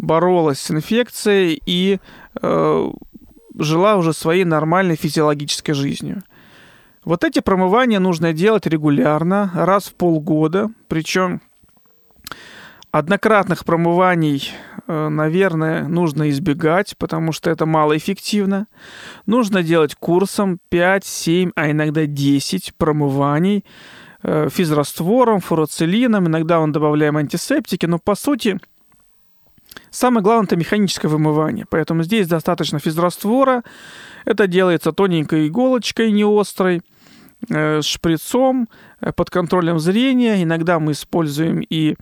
боролась 0.00 0.60
с 0.60 0.70
инфекцией 0.70 1.60
и 1.66 1.98
э, 2.40 2.90
жила 3.58 3.96
уже 3.96 4.12
своей 4.12 4.44
нормальной 4.44 4.96
физиологической 4.96 5.74
жизнью. 5.74 6.22
Вот 7.04 7.24
эти 7.24 7.40
промывания 7.40 7.98
нужно 7.98 8.32
делать 8.32 8.66
регулярно, 8.66 9.50
раз 9.54 9.86
в 9.86 9.94
полгода, 9.94 10.70
причем 10.88 11.40
Однократных 12.92 13.64
промываний, 13.64 14.50
э, 14.88 15.08
наверное, 15.08 15.86
нужно 15.86 16.28
избегать, 16.30 16.96
потому 16.98 17.30
что 17.30 17.48
это 17.48 17.64
малоэффективно. 17.64 18.66
Нужно 19.26 19.62
делать 19.62 19.94
курсом 19.94 20.58
5, 20.70 21.04
7, 21.04 21.52
а 21.54 21.70
иногда 21.70 22.06
10 22.06 22.74
промываний 22.76 23.64
э, 24.24 24.48
физраствором, 24.50 25.38
фуроцилином. 25.38 26.26
Иногда 26.26 26.58
он 26.58 26.72
добавляем 26.72 27.16
антисептики, 27.16 27.86
но 27.86 28.00
по 28.00 28.16
сути 28.16 28.58
самое 29.90 30.22
главное 30.22 30.46
это 30.46 30.56
механическое 30.56 31.08
вымывание. 31.08 31.66
Поэтому 31.68 32.02
здесь 32.02 32.28
достаточно 32.28 32.78
физраствора. 32.78 33.62
Это 34.24 34.46
делается 34.46 34.92
тоненькой 34.92 35.48
иголочкой, 35.48 36.12
не 36.12 36.24
острой 36.24 36.82
э, 37.48 37.80
шприцом 37.82 38.68
под 39.16 39.30
контролем 39.30 39.78
зрения. 39.78 40.42
Иногда 40.42 40.78
мы 40.78 40.92
используем 40.92 41.60
и 41.68 41.96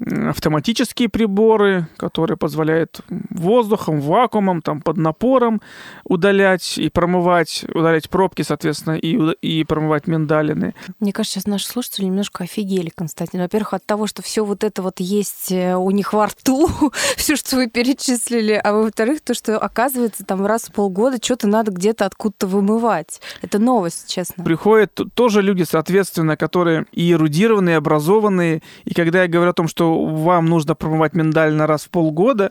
автоматические 0.00 1.08
приборы, 1.08 1.88
которые 1.96 2.36
позволяют 2.36 3.00
воздухом, 3.30 4.00
вакуумом, 4.00 4.62
там, 4.62 4.80
под 4.80 4.96
напором 4.96 5.60
удалять 6.04 6.78
и 6.78 6.88
промывать, 6.88 7.64
удалять 7.74 8.08
пробки, 8.08 8.42
соответственно, 8.42 8.94
и, 8.94 9.16
и 9.42 9.64
промывать 9.64 10.06
миндалины. 10.06 10.74
Мне 11.00 11.12
кажется, 11.12 11.40
сейчас 11.40 11.46
наши 11.46 11.66
слушатели 11.66 12.06
немножко 12.06 12.44
офигели, 12.44 12.90
Константин. 12.94 13.40
Во-первых, 13.40 13.74
от 13.74 13.84
того, 13.84 14.06
что 14.06 14.22
все 14.22 14.44
вот 14.44 14.64
это 14.64 14.82
вот 14.82 15.00
есть 15.00 15.50
э, 15.50 15.74
у 15.76 15.90
них 15.90 16.12
во 16.12 16.26
рту, 16.26 16.68
все, 17.16 17.36
что 17.36 17.56
вы 17.56 17.68
перечислили, 17.68 18.60
а 18.62 18.72
во-вторых, 18.72 19.20
то, 19.20 19.34
что 19.34 19.58
оказывается 19.58 20.24
там 20.24 20.46
раз 20.46 20.64
в 20.64 20.72
полгода 20.72 21.18
что-то 21.22 21.48
надо 21.48 21.72
где-то 21.72 22.06
откуда-то 22.06 22.46
вымывать. 22.46 23.20
Это 23.42 23.58
новость, 23.58 24.08
честно. 24.08 24.44
Приходят 24.44 24.98
тоже 25.14 25.42
люди, 25.42 25.64
соответственно, 25.64 26.36
которые 26.36 26.86
и 26.92 27.12
эрудированные, 27.12 27.74
и 27.74 27.78
образованные, 27.78 28.62
и 28.84 28.94
когда 28.94 29.22
я 29.22 29.28
говорю 29.28 29.50
о 29.50 29.54
том, 29.54 29.68
что 29.68 29.87
вам 29.88 30.46
нужно 30.46 30.74
промывать 30.74 31.14
миндаль 31.14 31.56
раз 31.56 31.84
в 31.84 31.90
полгода, 31.90 32.50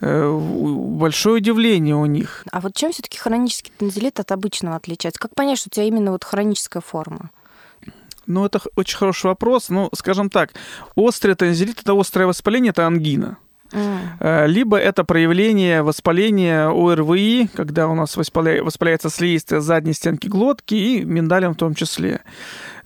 э, 0.00 0.38
большое 0.38 1.36
удивление 1.36 1.96
у 1.96 2.06
них. 2.06 2.44
А 2.52 2.60
вот 2.60 2.74
чем 2.74 2.92
все-таки 2.92 3.18
хронический 3.18 3.72
танзелит 3.76 4.20
от 4.20 4.32
обычного 4.32 4.76
отличается? 4.76 5.20
Как 5.20 5.34
понять, 5.34 5.58
что 5.58 5.68
у 5.68 5.74
тебя 5.74 5.84
именно 5.84 6.12
вот 6.12 6.24
хроническая 6.24 6.82
форма? 6.82 7.30
Ну, 8.26 8.44
это 8.44 8.60
очень 8.76 8.98
хороший 8.98 9.26
вопрос. 9.26 9.70
Ну, 9.70 9.88
скажем 9.94 10.28
так, 10.28 10.50
острый 10.94 11.34
танзелит– 11.34 11.80
это 11.82 11.98
острое 11.98 12.26
воспаление, 12.26 12.70
это 12.70 12.86
ангина. 12.86 13.38
Mm. 13.72 14.46
Либо 14.46 14.78
это 14.78 15.04
проявление 15.04 15.82
воспаления 15.82 16.68
ОРВИ, 16.68 17.48
когда 17.54 17.88
у 17.88 17.94
нас 17.94 18.16
воспаля... 18.16 18.62
воспаляется 18.62 19.10
слизистая 19.10 19.60
задней 19.60 19.92
стенки 19.92 20.26
глотки 20.26 20.74
и 20.74 21.04
миндалем 21.04 21.54
в 21.54 21.56
том 21.56 21.74
числе. 21.74 22.20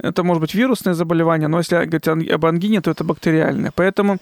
Это 0.03 0.25
может 0.25 0.41
быть 0.41 0.55
вирусное 0.55 0.95
заболевание, 0.95 1.49
но 1.49 1.59
если 1.59 1.77
говорить 1.77 2.31
об 2.31 2.45
ангине, 2.45 2.81
то 2.81 2.91
это 2.91 3.05
бактериальное. 3.05 3.73
Поэтому 3.75 4.19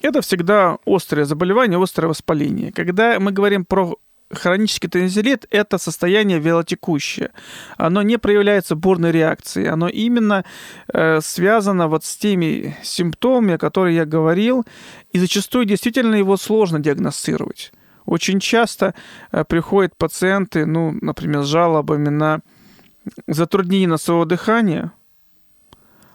это 0.00 0.22
всегда 0.22 0.78
острое 0.86 1.26
заболевание, 1.26 1.80
острое 1.80 2.08
воспаление. 2.08 2.72
Когда 2.72 3.20
мы 3.20 3.30
говорим 3.30 3.64
про 3.66 3.96
хронический 4.30 4.88
тонзиллит– 4.88 5.46
это 5.50 5.78
состояние 5.78 6.38
велотекущее. 6.38 7.30
Оно 7.76 8.02
не 8.02 8.18
проявляется 8.18 8.74
бурной 8.74 9.12
реакцией. 9.12 9.68
Оно 9.68 9.88
именно 9.88 10.44
э, 10.92 11.20
связано 11.20 11.88
вот 11.88 12.04
с 12.04 12.16
теми 12.16 12.76
симптомами, 12.82 13.54
о 13.54 13.58
которых 13.58 13.94
я 13.94 14.04
говорил, 14.04 14.64
и 15.12 15.18
зачастую 15.18 15.64
действительно 15.64 16.14
его 16.14 16.36
сложно 16.36 16.80
диагностировать. 16.80 17.72
Очень 18.04 18.40
часто 18.40 18.94
э, 19.32 19.44
приходят 19.44 19.96
пациенты, 19.96 20.66
ну, 20.66 20.96
например, 21.00 21.42
с 21.42 21.46
жалобами 21.46 22.08
на 22.08 22.40
затруднение 23.26 23.88
носового 23.88 24.26
дыхания, 24.26 24.92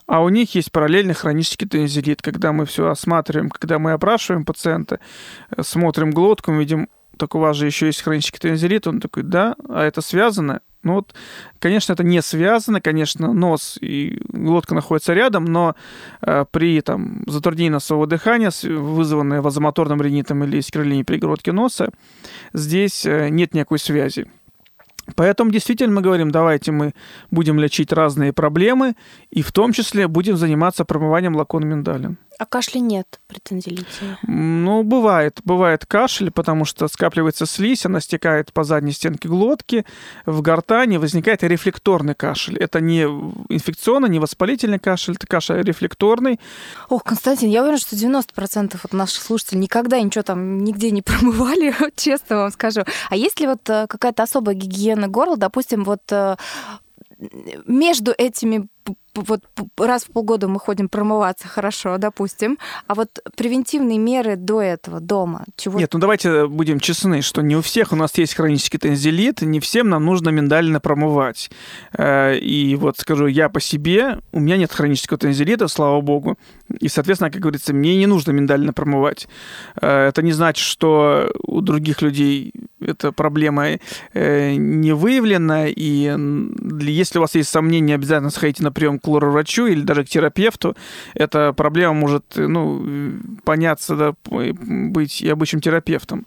а 0.05 0.21
у 0.21 0.29
них 0.29 0.55
есть 0.55 0.71
параллельный 0.71 1.13
хронический 1.13 1.67
тонзиллит, 1.67 2.21
когда 2.21 2.51
мы 2.51 2.65
все 2.65 2.87
осматриваем, 2.87 3.49
когда 3.49 3.79
мы 3.79 3.93
опрашиваем 3.93 4.45
пациента, 4.45 4.99
смотрим 5.61 6.11
глотку, 6.11 6.51
мы 6.51 6.59
видим, 6.59 6.89
так 7.17 7.35
у 7.35 7.39
вас 7.39 7.55
же 7.55 7.65
еще 7.65 7.87
есть 7.87 8.01
хронический 8.01 8.39
тонзиллит, 8.39 8.87
он 8.87 8.99
такой, 8.99 9.23
да, 9.23 9.55
а 9.69 9.83
это 9.83 10.01
связано? 10.01 10.61
Ну 10.83 10.95
вот, 10.95 11.13
конечно, 11.59 11.93
это 11.93 12.03
не 12.03 12.21
связано, 12.21 12.81
конечно, 12.81 13.31
нос 13.31 13.77
и 13.79 14.19
глотка 14.27 14.75
находятся 14.75 15.13
рядом, 15.13 15.45
но 15.45 15.75
э, 16.21 16.43
при 16.51 16.81
там, 16.81 17.23
затруднении 17.25 17.69
носового 17.69 18.05
дыхания, 18.05 18.51
вызванное 18.63 19.41
вазомоторным 19.41 20.01
ринитом 20.01 20.43
или 20.43 20.59
искривлением 20.59 21.05
перегородки 21.05 21.51
носа, 21.51 21.89
здесь 22.51 23.05
э, 23.05 23.29
нет 23.29 23.53
никакой 23.53 23.79
связи. 23.79 24.27
Поэтому 25.15 25.51
действительно 25.51 25.95
мы 25.95 26.01
говорим, 26.01 26.31
давайте 26.31 26.71
мы 26.71 26.93
будем 27.31 27.59
лечить 27.59 27.91
разные 27.91 28.33
проблемы, 28.33 28.95
и 29.29 29.41
в 29.41 29.51
том 29.51 29.73
числе 29.73 30.07
будем 30.07 30.37
заниматься 30.37 30.85
промыванием 30.85 31.35
лакон 31.35 31.67
миндалин. 31.67 32.17
А 32.39 32.45
кашля 32.45 32.79
нет 32.79 33.19
при 33.27 33.39
тензилите? 33.39 34.17
Ну, 34.23 34.83
бывает. 34.83 35.39
Бывает 35.43 35.85
кашель, 35.85 36.31
потому 36.31 36.65
что 36.65 36.87
скапливается 36.87 37.45
слизь, 37.45 37.85
она 37.85 37.99
стекает 37.99 38.51
по 38.53 38.63
задней 38.63 38.91
стенке 38.91 39.27
глотки, 39.27 39.85
в 40.25 40.41
гортани 40.41 40.97
возникает 40.97 41.43
рефлекторный 41.43 42.15
кашель. 42.15 42.57
Это 42.57 42.81
не 42.81 43.01
инфекционный, 43.03 44.09
не 44.09 44.19
воспалительный 44.19 44.79
кашель, 44.79 45.15
это 45.15 45.27
кашель 45.27 45.61
рефлекторный. 45.61 46.39
Ох, 46.89 47.03
Константин, 47.03 47.49
я 47.49 47.61
уверена, 47.61 47.79
что 47.79 47.95
90% 47.95 48.79
от 48.81 48.93
наших 48.93 49.23
слушателей 49.23 49.61
никогда 49.61 49.99
ничего 49.99 50.23
там 50.23 50.63
нигде 50.63 50.91
не 50.91 51.01
промывали, 51.03 51.73
честно 51.95 52.37
вам 52.37 52.51
скажу. 52.51 52.81
А 53.09 53.15
есть 53.15 53.39
ли 53.39 53.47
вот 53.47 53.69
э, 53.69 53.87
какая-то 53.87 54.23
особая 54.23 54.55
гигиена 54.55 55.07
горла, 55.07 55.37
допустим, 55.37 55.83
вот 55.83 56.01
э, 56.11 56.35
между 57.67 58.13
этими 58.17 58.67
вот 59.15 59.41
раз 59.77 60.05
в 60.05 60.11
полгода 60.11 60.47
мы 60.47 60.59
ходим 60.59 60.89
промываться, 60.89 61.47
хорошо, 61.47 61.97
допустим. 61.97 62.57
А 62.87 62.95
вот 62.95 63.19
превентивные 63.35 63.97
меры 63.97 64.35
до 64.35 64.61
этого 64.61 64.99
дома, 64.99 65.45
чего? 65.55 65.79
Нет, 65.79 65.93
ну 65.93 65.99
давайте 65.99 66.47
будем 66.47 66.79
честны, 66.79 67.21
что 67.21 67.41
не 67.41 67.55
у 67.55 67.61
всех 67.61 67.91
у 67.91 67.95
нас 67.95 68.17
есть 68.17 68.33
хронический 68.33 68.77
тензилит, 68.77 69.41
не 69.41 69.59
всем 69.59 69.89
нам 69.89 70.05
нужно 70.05 70.29
миндально 70.29 70.79
промывать. 70.79 71.51
Э, 71.95 72.37
и 72.37 72.75
вот 72.75 72.97
скажу, 72.97 73.27
я 73.27 73.49
по 73.49 73.59
себе, 73.59 74.19
у 74.31 74.39
меня 74.39 74.57
нет 74.57 74.71
хронического 74.71 75.19
тензилита, 75.19 75.67
слава 75.67 76.01
богу. 76.01 76.37
И, 76.79 76.87
соответственно, 76.87 77.29
как 77.29 77.41
говорится, 77.41 77.73
мне 77.73 77.95
не 77.95 78.07
нужно 78.07 78.31
миндально 78.31 78.73
промывать. 78.73 79.27
Э, 79.79 80.07
это 80.07 80.23
не 80.23 80.31
значит, 80.31 80.65
что 80.65 81.31
у 81.45 81.61
других 81.61 82.01
людей 82.01 82.51
эта 82.81 83.11
проблема 83.11 83.77
э, 84.13 84.55
не 84.55 84.93
выявлена, 84.93 85.67
и 85.67 86.15
если 86.81 87.19
у 87.19 87.21
вас 87.21 87.35
есть 87.35 87.49
сомнения, 87.49 87.95
обязательно 87.95 88.31
сходите 88.31 88.63
на 88.63 88.71
прием 88.73 88.99
к 88.99 89.07
лор-врачу 89.07 89.67
или 89.67 89.81
даже 89.81 90.03
к 90.03 90.09
терапевту. 90.09 90.75
Эта 91.13 91.53
проблема 91.53 91.93
может 91.93 92.25
ну, 92.35 92.85
поняться, 93.43 93.95
да, 93.95 94.15
быть 94.25 95.21
и 95.21 95.29
обычным 95.29 95.61
терапевтом. 95.61 96.25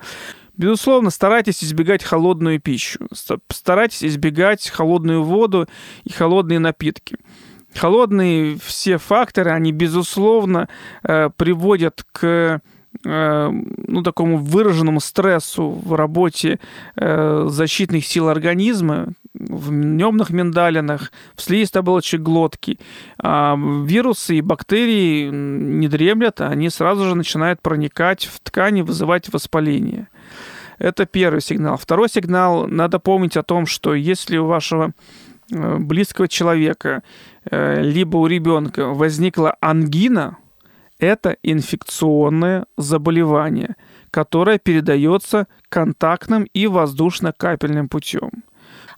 Безусловно, 0.56 1.10
старайтесь 1.10 1.62
избегать 1.62 2.02
холодную 2.02 2.60
пищу, 2.60 3.06
старайтесь 3.50 4.04
избегать 4.04 4.70
холодную 4.70 5.22
воду 5.22 5.68
и 6.04 6.12
холодные 6.12 6.58
напитки. 6.58 7.16
Холодные 7.74 8.58
все 8.64 8.96
факторы, 8.96 9.50
они, 9.50 9.70
безусловно, 9.70 10.68
э, 11.02 11.28
приводят 11.36 12.06
к 12.12 12.62
Э, 13.04 13.50
ну, 13.50 14.02
такому 14.02 14.38
выраженному 14.38 15.00
стрессу 15.00 15.68
в 15.68 15.94
работе 15.94 16.58
э, 16.96 17.46
защитных 17.48 18.06
сил 18.06 18.28
организма, 18.28 19.08
в 19.38 19.72
немных 19.72 20.30
миндалинах, 20.30 21.12
в 21.34 21.42
слизистой 21.42 21.82
глотки. 22.18 22.78
А 23.18 23.56
вирусы 23.56 24.36
и 24.36 24.40
бактерии 24.40 25.28
не 25.30 25.88
дремлят, 25.88 26.40
они 26.40 26.70
сразу 26.70 27.04
же 27.04 27.14
начинают 27.14 27.62
проникать 27.62 28.24
в 28.24 28.40
ткани, 28.40 28.82
вызывать 28.82 29.32
воспаление. 29.32 30.08
Это 30.78 31.06
первый 31.06 31.40
сигнал. 31.40 31.76
Второй 31.76 32.08
сигнал, 32.08 32.66
надо 32.66 32.98
помнить 32.98 33.36
о 33.36 33.42
том, 33.42 33.66
что 33.66 33.94
если 33.94 34.36
у 34.36 34.46
вашего 34.46 34.92
э, 35.50 35.78
близкого 35.78 36.28
человека, 36.28 37.02
либо 37.50 38.16
у 38.16 38.26
ребенка 38.26 38.86
возникла 38.86 39.56
ангина, 39.60 40.36
это 40.98 41.36
инфекционное 41.42 42.66
заболевание, 42.76 43.76
которое 44.10 44.58
передается 44.58 45.46
контактным 45.68 46.44
и 46.54 46.66
воздушно-капельным 46.66 47.88
путем. 47.88 48.30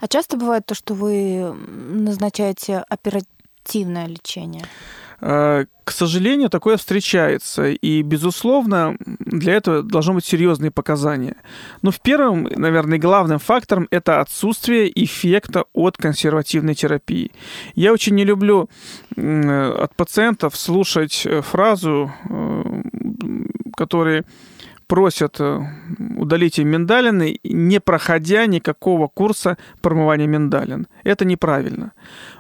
А 0.00 0.08
часто 0.08 0.36
бывает 0.36 0.66
то, 0.66 0.74
что 0.74 0.94
вы 0.94 1.52
назначаете 1.52 2.84
оперативное 2.88 4.06
лечение? 4.06 4.64
Э, 5.20 5.64
к 5.84 5.90
сожалению, 5.90 6.50
такое 6.50 6.76
встречается. 6.76 7.70
И, 7.70 8.02
безусловно, 8.02 8.96
для 9.18 9.54
этого 9.54 9.82
должны 9.82 10.14
быть 10.14 10.24
серьезные 10.24 10.70
показания. 10.70 11.36
Но 11.82 11.90
в 11.90 12.00
первом, 12.00 12.44
наверное, 12.44 12.98
главным 12.98 13.38
фактором 13.38 13.88
это 13.90 14.20
отсутствие 14.20 14.90
эффекта 14.94 15.64
от 15.72 15.96
консервативной 15.96 16.74
терапии. 16.74 17.32
Я 17.74 17.92
очень 17.92 18.14
не 18.14 18.24
люблю 18.24 18.68
от 19.16 19.96
пациентов 19.96 20.56
слушать 20.56 21.22
э, 21.26 21.40
фразу, 21.42 22.12
э, 22.28 22.82
которые 23.76 24.24
просят 24.88 25.36
э, 25.38 25.60
удалить 26.16 26.58
им 26.58 26.68
миндалины, 26.68 27.38
не 27.44 27.78
проходя 27.78 28.46
никакого 28.46 29.06
курса 29.06 29.56
промывания 29.80 30.26
миндалин. 30.26 30.88
Это 31.04 31.24
неправильно. 31.24 31.92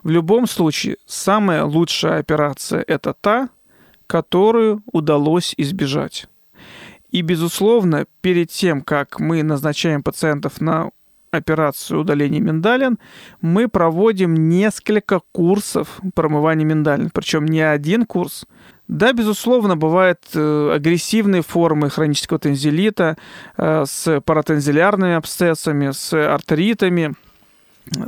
В 0.02 0.10
любом 0.10 0.48
случае, 0.48 0.96
самая 1.06 1.64
лучшая 1.64 2.18
операция– 2.18 2.82
это 2.86 3.14
та, 3.14 3.50
которую 4.06 4.82
удалось 4.90 5.54
избежать. 5.58 6.26
И, 7.10 7.22
безусловно, 7.22 8.06
перед 8.20 8.50
тем, 8.50 8.82
как 8.82 9.20
мы 9.20 9.42
назначаем 9.42 10.02
пациентов 10.02 10.60
на 10.60 10.90
операцию 11.30 12.00
удаления 12.00 12.40
миндалин, 12.40 12.98
мы 13.40 13.68
проводим 13.68 14.34
несколько 14.48 15.20
курсов 15.32 16.00
промывания 16.14 16.64
миндалин. 16.64 17.10
Причем 17.12 17.46
не 17.46 17.60
один 17.60 18.06
курс, 18.06 18.46
да, 18.88 19.12
безусловно, 19.12 19.76
бывают 19.76 20.20
э, 20.34 20.72
агрессивные 20.74 21.42
формы 21.42 21.90
хронического 21.90 22.38
тензилита 22.38 23.16
э, 23.56 23.84
с 23.86 24.20
паратензилярными 24.22 25.14
абсцессами, 25.14 25.90
с 25.90 26.12
артеритами– 26.12 27.14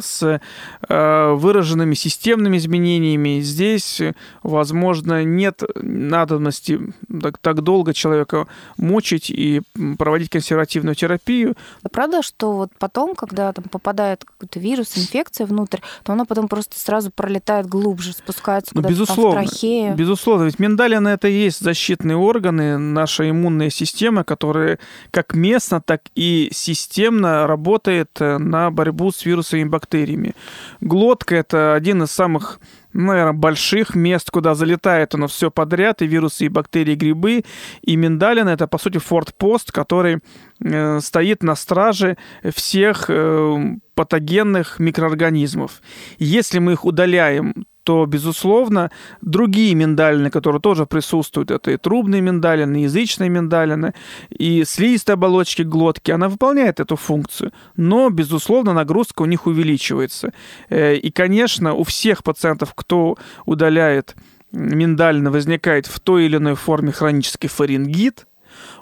с 0.00 0.40
э, 0.88 1.32
выраженными 1.32 1.94
системными 1.94 2.56
изменениями. 2.56 3.40
Здесь, 3.40 4.00
возможно, 4.42 5.24
нет 5.24 5.62
надобности 5.74 6.80
так, 7.22 7.38
так 7.38 7.62
долго 7.62 7.94
человека 7.94 8.46
мучить 8.76 9.30
и 9.30 9.62
проводить 9.98 10.30
консервативную 10.30 10.94
терапию. 10.94 11.54
Правда, 11.90 12.22
что 12.22 12.52
вот 12.52 12.70
потом, 12.78 13.14
когда 13.14 13.52
там 13.52 13.64
попадает 13.64 14.24
какой-то 14.24 14.58
вирус, 14.60 14.96
инфекция 14.96 15.46
внутрь, 15.46 15.78
то 16.02 16.12
она 16.12 16.24
потом 16.24 16.48
просто 16.48 16.78
сразу 16.78 17.10
пролетает 17.10 17.66
глубже, 17.66 18.12
спускается 18.12 18.72
ну, 18.74 18.82
куда-то 18.82 18.94
безусловно, 18.94 19.40
там 19.40 19.46
в 19.46 19.50
трахею? 19.50 19.94
Безусловно, 19.94 20.44
ведь 20.44 20.58
миндалины 20.58 21.08
это 21.08 21.28
и 21.28 21.32
есть 21.32 21.60
защитные 21.60 22.16
органы, 22.16 22.78
наша 22.78 23.28
иммунная 23.28 23.70
система, 23.70 24.24
которая 24.24 24.78
как 25.10 25.34
местно, 25.34 25.80
так 25.80 26.02
и 26.14 26.50
системно 26.52 27.46
работает 27.46 28.10
на 28.20 28.70
борьбу 28.70 29.10
с 29.12 29.24
вирусами 29.24 29.64
бактериями. 29.70 30.34
Глотка– 30.80 31.36
это 31.36 31.74
один 31.74 32.02
из 32.02 32.10
самых 32.10 32.60
наверное, 32.92 33.32
больших 33.32 33.94
мест, 33.94 34.30
куда 34.30 34.54
залетает 34.54 35.14
оно 35.14 35.28
все 35.28 35.50
подряд, 35.50 36.02
и 36.02 36.06
вирусы, 36.06 36.46
и 36.46 36.48
бактерии, 36.48 36.92
и 36.92 36.96
грибы. 36.96 37.44
И 37.82 37.96
миндалин— 37.96 38.48
это, 38.48 38.66
по 38.66 38.78
сути, 38.78 38.98
фортпост, 38.98 39.72
который 39.72 40.18
э, 40.62 41.00
стоит 41.00 41.42
на 41.42 41.54
страже 41.54 42.16
всех 42.54 43.06
э, 43.08 43.76
патогенных 43.94 44.78
микроорганизмов. 44.78 45.82
Если 46.18 46.58
мы 46.58 46.72
их 46.72 46.84
удаляем, 46.84 47.66
то, 47.82 48.06
безусловно, 48.06 48.90
другие 49.22 49.74
миндалины, 49.74 50.30
которые 50.30 50.60
тоже 50.60 50.86
присутствуют, 50.86 51.50
это 51.50 51.70
и 51.70 51.76
трубные 51.76 52.20
миндалины, 52.20 52.80
и 52.80 52.82
язычные 52.82 53.30
миндалины, 53.30 53.94
и 54.30 54.64
слизистые 54.64 55.14
оболочки 55.14 55.62
глотки, 55.62 56.10
она 56.10 56.28
выполняет 56.28 56.80
эту 56.80 56.96
функцию, 56.96 57.52
но, 57.76 58.10
безусловно, 58.10 58.72
нагрузка 58.72 59.22
у 59.22 59.26
них 59.26 59.46
увеличивается. 59.46 60.32
Э, 60.68 60.94
и, 60.94 61.10
конечно, 61.10 61.74
у 61.74 61.84
всех 61.84 62.22
пациентов, 62.22 62.72
кто 62.74 63.16
удаляет 63.46 64.14
миндалины, 64.52 65.30
возникает 65.30 65.86
в 65.86 66.00
той 66.00 66.26
или 66.26 66.36
иной 66.36 66.54
форме 66.54 66.92
хронический 66.92 67.48
фарингит, 67.48 68.26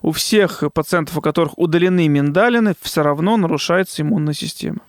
у 0.02 0.12
всех 0.12 0.64
пациентов, 0.72 1.18
у 1.18 1.20
которых 1.20 1.58
удалены 1.58 2.08
миндалины, 2.08 2.74
все 2.80 3.02
равно 3.02 3.36
нарушается 3.36 4.02
иммунная 4.02 4.34
система. 4.34 4.80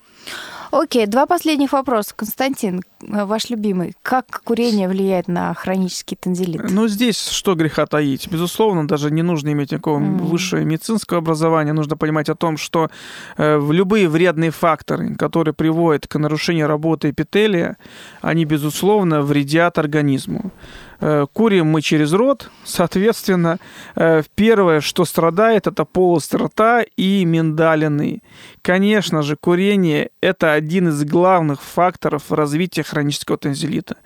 Окей, 0.70 1.06
два 1.06 1.26
последних 1.26 1.72
вопроса. 1.72 2.12
Константин, 2.14 2.82
ваш 3.00 3.50
любимый. 3.50 3.94
Как 4.02 4.42
курение 4.44 4.88
влияет 4.88 5.26
на 5.26 5.52
хронический 5.54 6.16
тензилит? 6.16 6.70
Ну, 6.70 6.86
здесь 6.86 7.28
что 7.28 7.54
греха 7.54 7.86
таить. 7.86 8.28
Безусловно, 8.30 8.86
даже 8.86 9.10
не 9.10 9.22
нужно 9.22 9.50
иметь 9.52 9.72
никакого 9.72 9.98
mm. 9.98 10.18
высшего 10.18 10.60
медицинского 10.60 11.18
образования. 11.18 11.72
Нужно 11.72 11.96
понимать 11.96 12.28
о 12.28 12.36
том, 12.36 12.56
что 12.56 12.88
э, 13.36 13.60
любые 13.70 14.08
вредные 14.08 14.52
факторы, 14.52 15.16
которые 15.16 15.54
приводят 15.54 16.06
к 16.06 16.16
нарушению 16.18 16.68
работы 16.68 17.10
эпителия, 17.10 17.76
они, 18.20 18.44
безусловно, 18.44 19.22
вредят 19.22 19.76
организму. 19.76 20.52
Э, 21.00 21.26
курим 21.32 21.66
мы 21.66 21.80
через 21.80 22.12
рот, 22.12 22.50
соответственно, 22.64 23.58
э, 23.96 24.22
первое, 24.34 24.80
что 24.80 25.04
страдает, 25.04 25.66
это 25.66 25.84
полость 25.84 26.34
рта 26.34 26.84
и 26.96 27.24
миндалины. 27.24 28.22
Конечно 28.62 29.22
же, 29.22 29.36
курение– 29.36 30.10
это 30.20 30.52
один 30.52 30.88
из 30.88 31.04
главных 31.04 31.62
факторов 31.62 32.30
развития 32.30 32.82
хронического 32.82 33.38
танзелита. 33.38 33.96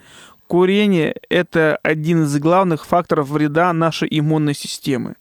Курение– 0.46 1.16
это 1.30 1.78
один 1.82 2.24
из 2.24 2.38
главных 2.38 2.86
факторов 2.86 3.28
вреда 3.28 3.72
нашей 3.72 4.08
иммунной 4.10 4.54
системы. 4.54 5.14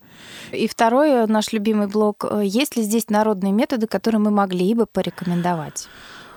И 0.52 0.68
второй 0.68 1.10
э, 1.10 1.26
наш 1.26 1.52
любимый 1.52 1.88
блок. 1.88 2.24
Есть 2.42 2.76
ли 2.76 2.82
здесь 2.82 3.08
народные 3.08 3.52
методы, 3.52 3.88
которые 3.88 4.20
мы 4.20 4.30
могли 4.30 4.74
бы 4.74 4.86
порекомендовать? 4.86 5.88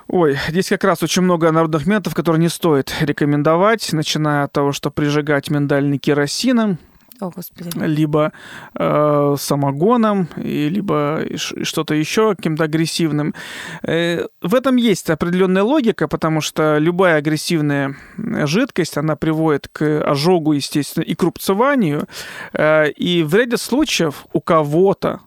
Ой, 0.10 0.38
здесь 0.48 0.70
как 0.70 0.86
раз 0.86 1.04
очень 1.04 1.22
много 1.22 1.52
народных 1.52 1.86
методов, 1.86 2.15
которые 2.15 2.39
не 2.39 2.50
стоит 2.50 2.93
рекомендовать, 3.02 3.91
начиная 3.91 4.46
от 4.46 4.54
того, 4.54 4.72
что 4.72 4.89
прижигать 4.89 5.50
миндальный 5.50 5.98
керосином, 5.98 6.78
о, 7.20 7.30
Господи. 7.30 7.72
либо 7.76 8.32
э, 8.76 9.36
самогоном, 9.38 10.30
и, 10.38 10.70
либо 10.70 11.24
что-то 11.36 11.93
еще 11.93 12.36
каким-то 12.36 12.65
агрессивным. 12.65 13.34
Э, 13.84 14.28
в 14.41 14.56
этом 14.56 14.78
есть 14.78 15.10
определенная 15.10 15.63
логика, 15.63 16.08
потому 16.08 16.39
что 16.39 16.78
любая 16.78 17.17
агрессивная 17.17 17.96
жидкость, 18.17 18.98
она 18.98 19.15
приводит 19.17 19.67
к 19.67 20.02
ожогу, 20.04 20.54
естественно, 20.54 21.04
и 21.04 21.15
к 21.15 21.24
рубцеванию. 21.24 22.08
Э, 22.54 22.89
и 22.91 23.24
в 23.24 23.36
ряде 23.36 23.58
случаев 23.58 24.26
у 24.32 24.39
кого-то 24.39 25.22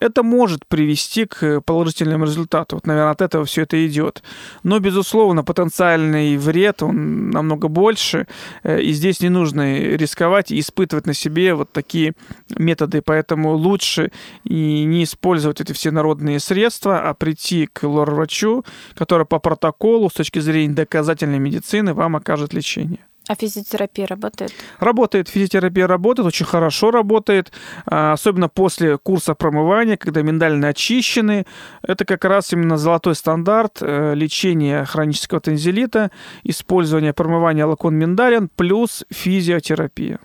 это 0.00 0.22
может 0.22 0.66
привести 0.66 1.26
к 1.26 1.60
положительному 1.62 2.26
результату. 2.26 2.76
Вот, 2.76 2.86
наверное, 2.86 3.12
от 3.12 3.22
этого 3.22 3.44
все 3.44 3.62
это 3.62 3.86
идет. 3.86 4.22
Но, 4.62 4.78
безусловно, 4.78 5.42
потенциальный 5.42 6.36
вред, 6.36 6.82
он 6.82 7.30
намного 7.30 7.68
больше, 7.68 8.26
э, 8.62 8.80
и 8.80 8.92
здесь 8.92 9.20
не 9.20 9.28
нужно 9.28 9.78
рисковать 9.78 10.50
и 10.50 10.60
испытывать 10.60 11.06
на 11.06 11.14
себе 11.14 11.54
вот 11.54 11.72
такие 11.72 12.14
методы. 12.56 13.02
Поэтому 13.02 13.54
лучше 13.54 14.10
и 14.44 14.84
не 14.84 15.04
использовать 15.04 15.60
эти 15.60 15.72
все 15.72 15.90
народные 15.90 16.40
средства, 16.40 17.00
а 17.00 17.14
прийти 17.14 17.66
к 17.72 17.84
лор-врачу, 17.84 18.64
который 18.94 19.26
по 19.26 19.38
протоколу, 19.38 20.10
с 20.10 20.14
точки 20.14 20.40
зрения 20.40 20.74
доказательной 20.74 21.38
медицины, 21.38 21.94
вам 21.94 22.16
окажет 22.16 22.52
лечение. 22.52 23.00
А 23.28 23.34
физиотерапия 23.34 24.06
работает? 24.06 24.52
Работает. 24.78 25.28
Физиотерапия 25.28 25.86
работает, 25.86 26.26
очень 26.26 26.46
хорошо 26.46 26.90
работает. 26.90 27.52
А, 27.86 28.12
особенно 28.12 28.48
после 28.48 28.98
курса 28.98 29.34
промывания, 29.34 29.96
когда 29.96 30.22
миндальные 30.22 30.70
очищены. 30.70 31.44
Это 31.82 32.04
как 32.04 32.24
раз 32.24 32.52
именно 32.52 32.76
золотой 32.76 33.14
стандарт 33.16 33.78
э, 33.80 34.14
лечения 34.14 34.84
хронического 34.84 35.40
танзелита, 35.40 36.10
использование 36.44 37.12
промывания 37.12 37.66
лакон 37.66 37.94
миндалин 37.96 38.48
плюс 38.54 39.04
физиотерапия. 39.10 40.20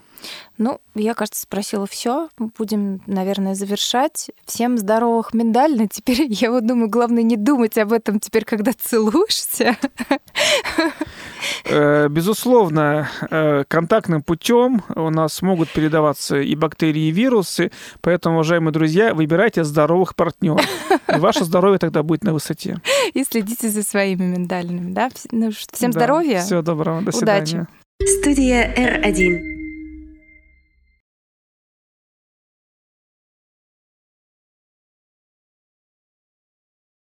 Ну, 0.57 0.79
я, 0.95 1.13
кажется, 1.13 1.41
спросила 1.41 1.87
все. 1.87 2.29
Будем, 2.37 3.01
наверное, 3.07 3.55
завершать. 3.55 4.29
Всем 4.45 4.77
здоровых 4.77 5.33
миндально. 5.33 5.87
Теперь 5.87 6.27
я 6.29 6.51
вот 6.51 6.65
думаю, 6.65 6.89
главное 6.89 7.23
не 7.23 7.37
думать 7.37 7.77
об 7.77 7.93
этом 7.93 8.19
теперь, 8.19 8.45
когда 8.45 8.71
целуешься. 8.73 9.77
Э, 11.65 12.07
безусловно, 12.09 13.09
э, 13.29 13.63
контактным 13.67 14.21
путем 14.21 14.83
у 14.95 15.09
нас 15.09 15.41
могут 15.41 15.69
передаваться 15.69 16.39
и 16.39 16.55
бактерии, 16.55 17.07
и 17.07 17.11
вирусы, 17.11 17.71
поэтому, 18.01 18.35
уважаемые 18.35 18.71
друзья, 18.71 19.13
выбирайте 19.13 19.63
здоровых 19.63 20.15
партнеров. 20.15 20.65
И 21.13 21.19
ваше 21.19 21.43
здоровье 21.43 21.79
тогда 21.79 22.03
будет 22.03 22.23
на 22.23 22.33
высоте. 22.33 22.77
И 23.13 23.23
следите 23.23 23.69
за 23.69 23.83
своими 23.83 24.23
миндальными. 24.23 24.91
Да? 24.91 25.09
Ну, 25.31 25.51
всем 25.51 25.91
да. 25.91 25.99
здоровья. 25.99 26.41
Всего 26.41 26.61
доброго. 26.61 27.01
До 27.01 27.11
свидания. 27.11 27.41
Удачи. 27.41 28.19
Студия 28.19 28.73
R1. 28.75 29.60